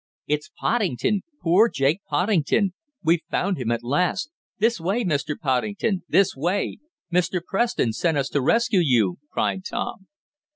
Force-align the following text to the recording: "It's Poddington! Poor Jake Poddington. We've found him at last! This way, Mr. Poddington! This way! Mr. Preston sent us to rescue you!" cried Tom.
"It's 0.25 0.49
Poddington! 0.57 1.21
Poor 1.43 1.69
Jake 1.69 2.01
Poddington. 2.09 2.73
We've 3.03 3.21
found 3.29 3.59
him 3.59 3.69
at 3.71 3.83
last! 3.83 4.31
This 4.57 4.79
way, 4.79 5.05
Mr. 5.05 5.37
Poddington! 5.39 6.01
This 6.09 6.35
way! 6.35 6.79
Mr. 7.13 7.39
Preston 7.45 7.93
sent 7.93 8.17
us 8.17 8.29
to 8.29 8.41
rescue 8.41 8.81
you!" 8.83 9.19
cried 9.31 9.63
Tom. 9.63 10.07